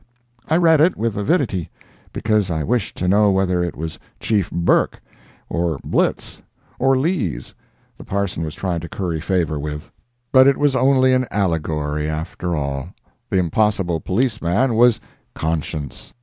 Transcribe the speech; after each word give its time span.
I 0.47 0.57
read 0.57 0.81
it 0.81 0.97
with 0.97 1.15
avidity, 1.15 1.69
because 2.11 2.49
I 2.49 2.63
wished 2.63 2.97
to 2.97 3.07
know 3.07 3.29
whether 3.29 3.63
it 3.63 3.75
was 3.75 3.99
Chief 4.19 4.49
Burke, 4.49 4.99
or 5.47 5.77
Blitz, 5.83 6.41
or 6.79 6.97
Lees, 6.97 7.53
the 7.99 8.03
parson 8.03 8.43
was 8.43 8.55
trying 8.55 8.79
to 8.79 8.89
curry 8.89 9.21
favor 9.21 9.59
with. 9.59 9.91
But 10.31 10.47
it 10.47 10.57
was 10.57 10.75
only 10.75 11.13
an 11.13 11.27
allegory, 11.29 12.09
after 12.09 12.55
all; 12.55 12.89
the 13.29 13.37
impossible 13.37 13.99
police 13.99 14.41
man 14.41 14.73
was 14.73 14.99
"Conscience." 15.35 16.15